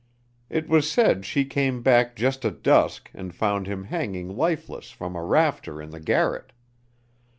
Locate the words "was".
0.67-0.91